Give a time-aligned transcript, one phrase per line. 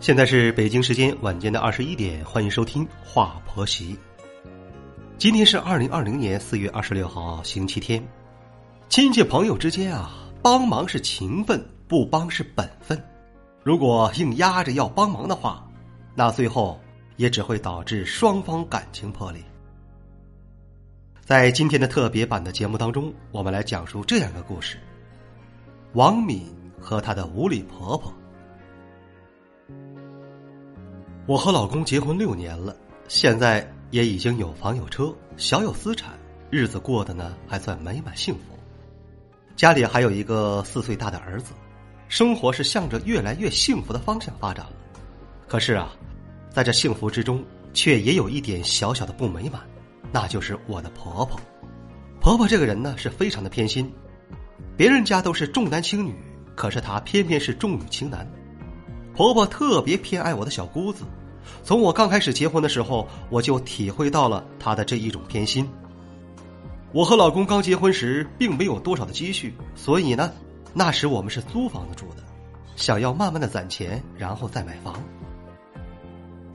[0.00, 3.94] 现在是北京时间晚间的二十一点，欢迎收听《话婆媳》。
[5.18, 8.02] 今天是二零二零年四月二十六号，星期天。
[8.88, 10.10] 亲戚朋友之间啊，
[10.40, 12.98] 帮忙是情分，不帮是本分。
[13.62, 15.68] 如果硬压着要帮忙的话，
[16.14, 16.80] 那最后
[17.16, 19.42] 也只会导致双方感情破裂。
[21.22, 24.78] 在今天的特别版的节目当中，我们来讲述这样一个故事：
[25.92, 26.46] 王敏
[26.80, 28.10] 和她的无理婆婆。
[31.26, 32.74] 我和老公结婚六年了，
[33.06, 36.18] 现在也已经有房有车，小有资产，
[36.50, 38.40] 日子过得呢还算美满幸福。
[39.54, 41.52] 家里还有一个四岁大的儿子，
[42.08, 44.72] 生活是向着越来越幸福的方向发展了。
[45.46, 45.92] 可是啊，
[46.50, 49.60] 在这幸福之中，却也有一点小小的不美满，
[50.10, 51.38] 那就是我的婆婆。
[52.20, 53.92] 婆婆这个人呢是非常的偏心，
[54.76, 56.14] 别人家都是重男轻女，
[56.56, 58.26] 可是她偏偏是重女轻男。
[59.14, 61.04] 婆婆特别偏爱我的小姑子。
[61.62, 65.68] 从我刚开始结婚的时候，我就体会到了她的这一种偏心。
[66.92, 70.32] 我和老公刚结婚时，并没有多少的积蓄，所以呢，
[70.72, 72.22] 那时我们是租房子住的，
[72.76, 74.94] 想要慢慢的攒钱，然后再买房。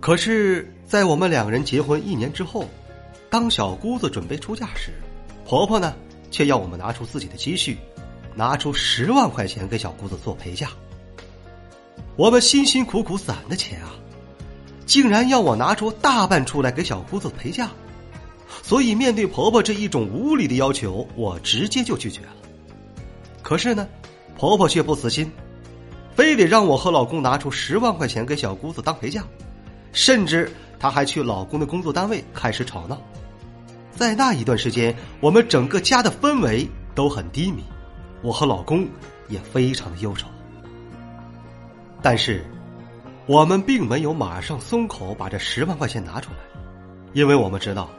[0.00, 2.64] 可是，在我们两个人结婚一年之后，
[3.30, 4.92] 当小姑子准备出嫁时，
[5.46, 5.94] 婆婆呢，
[6.30, 7.78] 却要我们拿出自己的积蓄，
[8.34, 10.68] 拿出十万块钱给小姑子做陪嫁。
[12.18, 13.94] 我们辛辛苦苦攒的钱啊！
[14.84, 17.70] 竟然要我拿出大半出来给小姑子陪嫁，
[18.60, 22.32] 所以面对婆婆这一种无理的要求，我直接就拒绝了。
[23.40, 23.86] 可是呢，
[24.36, 25.30] 婆婆却不死心，
[26.16, 29.22] 非得让我和老公拿出十万块钱给小姑子当陪嫁，
[29.92, 33.00] 甚至她还去老公的工作单位开始吵闹。
[33.94, 37.62] 在那一段时间，我们整个家的氛围都很低迷，
[38.22, 38.88] 我和老公
[39.28, 40.26] 也非常的忧愁。
[42.02, 42.44] 但是。
[43.26, 46.38] 我们并没有马上松口把这十万块钱拿出来，
[47.12, 47.90] 因为我们知道，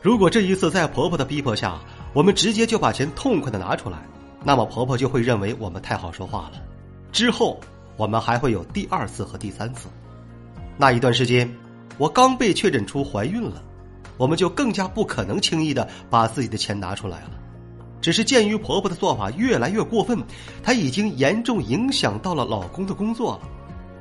[0.00, 1.78] 如果这一次在婆婆的逼迫下，
[2.14, 3.98] 我们直接就把钱痛快的拿出来，
[4.42, 6.62] 那么婆婆就会认为我们太好说话了。
[7.12, 7.60] 之后
[7.98, 9.90] 我们还会有第二次和第三次。
[10.78, 11.54] 那一段时间，
[11.98, 13.62] 我刚被确诊出怀孕了，
[14.16, 17.32] 我们就更加不可能轻易的把自己的钱拿出来了。
[18.02, 20.22] 只是鉴于婆婆的做法越来越过分，
[20.62, 23.48] 她已经严重影响到了老公的工作了，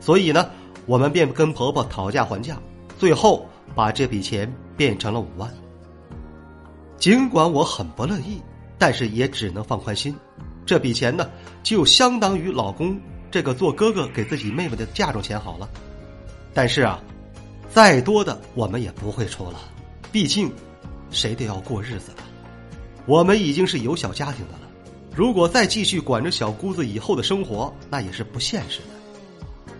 [0.01, 0.50] 所以呢。
[0.88, 2.59] 我们便跟婆婆讨价还价，
[2.97, 5.47] 最后把这笔钱变成了五万。
[6.97, 8.41] 尽管我很不乐意，
[8.79, 10.13] 但是也只能放宽心。
[10.66, 11.29] 这笔钱呢，
[11.62, 15.69] 就相当于老公这个做哥哥给自己妹妹的嫁妆钱好了。
[16.51, 17.00] 但是啊，
[17.69, 19.59] 再多的我们也不会出了，
[20.12, 20.51] 毕竟
[21.12, 22.23] 谁都要过日子的。
[23.06, 24.67] 我们已经是有小家庭的了，
[25.16, 29.75] 如果再继续管着小姑子以后的生活，那也是不现实的。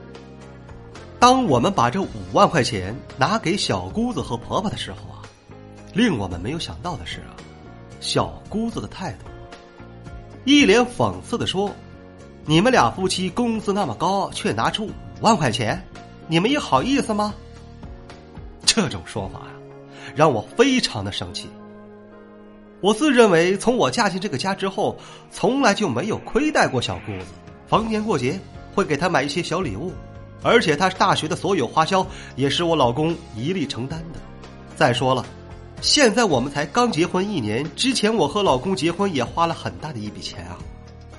[1.20, 5.22] 当我们把这五万块钱拿给小姑子和婆婆的时候啊，
[5.94, 7.38] 令我们没有想到的是啊，
[8.00, 9.26] 小姑子的态度，
[10.44, 11.72] 一脸讽刺的说
[12.44, 15.80] ：“你们俩夫妻工资那么高，却拿出五万块钱，
[16.28, 17.36] 你们也好意思吗？”
[18.66, 19.52] 这种说法呀，
[20.16, 21.48] 让我非常的生气。
[22.82, 24.98] 我自认为从我嫁进这个家之后，
[25.32, 27.28] 从来就没有亏待过小姑子，
[27.68, 28.40] 逢年过节
[28.74, 29.94] 会给她买一些小礼物。
[30.42, 32.06] 而且她大学的所有花销
[32.36, 34.20] 也是我老公一力承担的。
[34.76, 35.24] 再说了，
[35.80, 40.58] 现在我们才刚结婚一年，之前我和老公结婚也花了很大的一笔钱啊，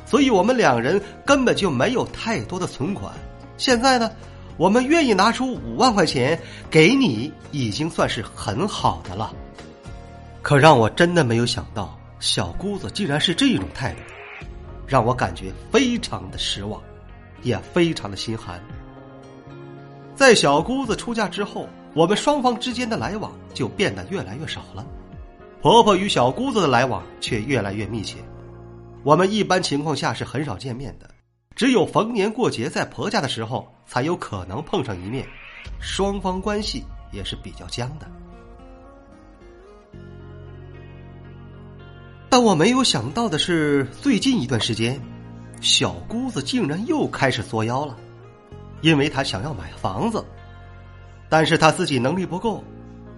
[0.05, 3.13] 所以我们两人根本就没有太多的存款。
[3.57, 4.11] 现在呢，
[4.57, 6.37] 我们愿意拿出五万块钱
[6.69, 9.33] 给你，已经算是很好的了。
[10.43, 14.01] 可让我真的没有想到，小姑子竟然是这种态度，
[14.87, 16.83] 让我感觉非常的失望，
[17.43, 18.61] 也非常的心寒。
[20.17, 24.85] 在小姑子出嫁之后，我们双方之间的来往就变得越来越少了。
[25.61, 28.19] 婆婆与小姑子的来往却越来越密切。
[29.05, 31.09] 我们一般情况下是很少见面的，
[31.55, 35.25] 只有逢年过节在婆家的时候才有可能碰上一面，
[35.81, 38.07] 双方关系也是比较僵的。
[42.33, 44.99] 但我没有想到的是，最近一段时间，
[45.61, 47.95] 小姑子竟然又开始作妖了。
[48.81, 50.25] 因为她想要买房子，
[51.29, 52.65] 但是她自己能力不够，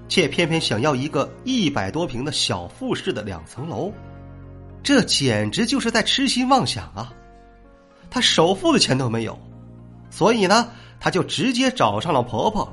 [0.08, 3.92] 却偏偏想要一个一百多平的小复式的两层楼，
[4.82, 7.12] 这简直就是在痴心妄想啊！
[8.10, 9.38] 他首付的钱都没有，
[10.10, 10.68] 所以呢，
[10.98, 12.68] 他就直接找上了婆婆，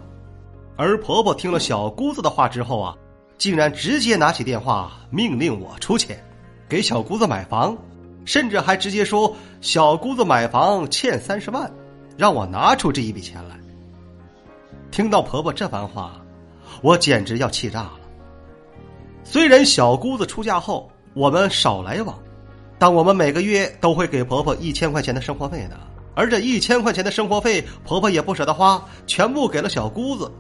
[0.75, 2.97] 而婆婆听了小姑子的话之后啊，
[3.37, 6.19] 竟然直接拿起电话命令我出钱
[6.71, 7.77] 给小姑子买房，
[8.23, 11.69] 甚至还直接说小姑子买房欠三十万。
[12.15, 13.59] 让我拿出这一笔钱来，
[14.89, 16.21] 听到婆婆这番话，
[16.81, 17.99] 我简直要气炸了。
[19.25, 22.17] 虽然小姑子出嫁后我们少来往，
[22.79, 25.77] 但我们每个月都会给婆婆一千块钱的生活费的。
[26.15, 30.31] 而这一千块钱的生活费，婆婆也不舍得花，全部给了小姑子。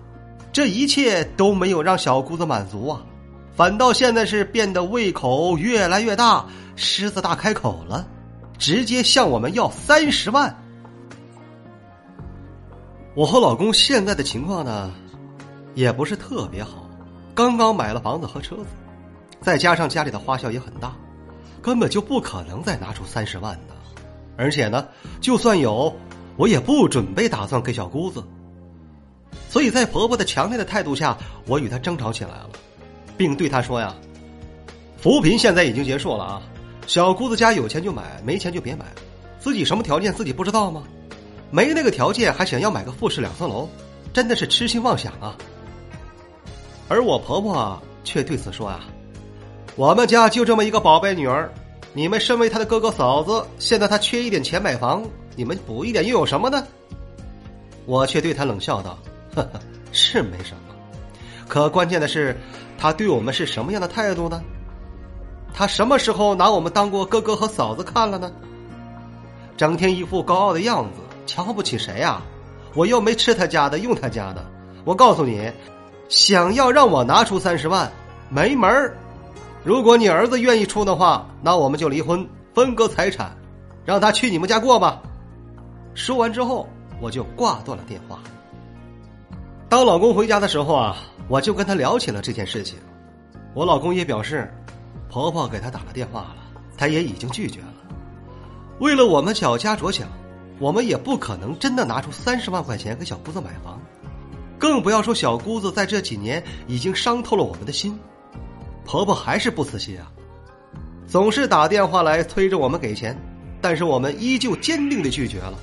[0.53, 3.01] 这一切都没有让小姑子满足啊，
[3.53, 6.45] 反倒现在是变得胃口越来越大，
[6.75, 8.07] 狮子大开口了，
[8.57, 10.55] 直接向我们要三十万。
[13.13, 14.91] 我和老公现在的情况呢，
[15.75, 16.89] 也不是特别好，
[17.35, 18.67] 刚刚买了房子和车子，
[19.41, 20.93] 再加上家里的花销也很大，
[21.61, 23.75] 根本就不可能再拿出三十万的。
[24.37, 24.87] 而且呢，
[25.19, 25.93] 就算有，
[26.37, 28.23] 我也不准备打算给小姑子。
[29.49, 32.49] 所以在婆婆的强烈的态度下，我与她争吵起来了，
[33.17, 33.95] 并对他说：“呀，
[34.97, 36.41] 扶贫现在已经结束了啊，
[36.87, 38.85] 小姑子家有钱就买，没钱就别买。
[39.39, 40.83] 自己什么条件自己不知道吗？
[41.49, 43.67] 没那个条件还想要买个复式两层楼，
[44.13, 45.35] 真的是痴心妄想啊！”
[46.87, 48.85] 而我婆婆却对此说：“啊，
[49.75, 51.51] 我们家就这么一个宝贝女儿。”
[51.93, 55.03] 你们身为她的哥哥嫂子，现在她缺一点钱买房，
[55.35, 56.65] 你们补一点又有什么呢？
[57.85, 58.97] 我却对她冷笑道
[59.35, 59.59] ：“呵呵，
[59.91, 60.70] 是没什么，
[61.51, 62.39] 可关键的是，
[62.77, 64.41] 他对我们是什么样的态度呢？
[65.53, 68.31] 他什么时候拿我们当过哥哥和嫂子看了呢？
[69.57, 72.21] 整天一副高傲的样子，瞧不起谁呀？
[72.73, 74.45] 我又没吃他家的，用他家的。
[74.85, 75.51] 我告诉你，
[76.07, 77.91] 想要让我拿出三十万，
[78.29, 78.95] 没门儿。”
[79.61, 83.35] 如果你儿子愿意出的话，那我们就离婚，分割财产，
[83.83, 85.01] 让他去你们家过吧。
[85.95, 86.69] 说完之后，
[87.01, 88.19] 我就挂断了电话。
[89.71, 90.97] 当老公回家的时候啊，
[91.29, 92.77] 我就跟他聊起了这件事情。
[93.53, 94.53] 我老公也表示，
[95.09, 96.35] 婆婆给他打了电话了，
[96.77, 97.73] 他也已经拒绝了。
[98.79, 100.09] 为了我们小家着想，
[100.59, 103.79] 我们也不可能真的拿出三十万块钱给小姑子买房，
[104.59, 107.97] 更不要说小姑子在这几年已经伤透了我们的心。
[108.83, 110.11] 婆婆还是不死心啊，
[111.07, 113.17] 总是打电话来催着我们给钱，
[113.61, 115.53] 但是我们依旧坚定的拒绝了，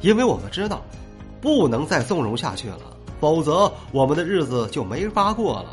[0.00, 0.82] 因为我们知道，
[1.40, 2.80] 不能再纵容下去了，
[3.20, 5.70] 否则我们的日子就没法过了，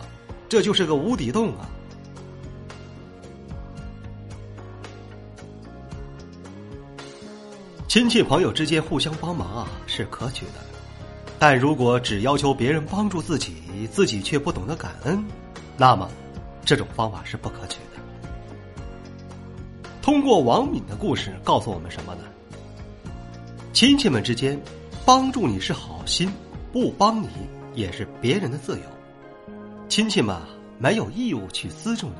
[0.48, 1.70] 这就是个无底洞啊！
[7.88, 10.54] 亲戚朋友之间互相帮忙啊是可取的，
[11.38, 15.24] 但如果只要求别人帮助自己，自己却不懂得感恩，
[15.78, 16.10] 那么。
[16.66, 18.00] 这种方法是不可取的。
[20.02, 22.22] 通过王敏的故事告诉我们什么呢？
[23.74, 24.58] 亲戚们之间
[25.06, 26.32] 帮助你是好心，
[26.74, 27.30] 不帮你
[27.76, 28.82] 也是别人的自由。
[29.88, 30.36] 亲戚们
[30.80, 32.16] 没有义务去资助你，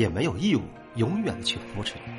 [0.00, 0.60] 也没有义务
[0.94, 2.12] 永远的去扶持你。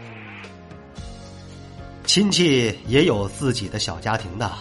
[2.04, 4.52] 亲戚也有自己的小家庭的，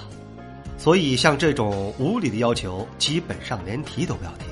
[0.76, 4.44] 所以像这种无理的要求，基本上连提都不要提。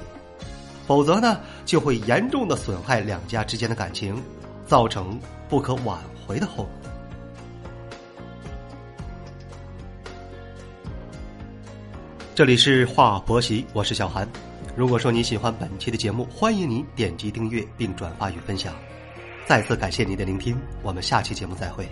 [0.89, 4.21] 否则呢，就会严重的损害两家之间的感情，
[4.67, 6.86] 造成不可挽回的后果。
[12.37, 14.29] 这里是华婆媳，我是小韩。
[14.77, 18.75] 如果说你喜欢本期的节目，欢迎您点击订阅并转发与分享。
[19.47, 21.89] 再次感谢您的聆听，我们下期节目再会。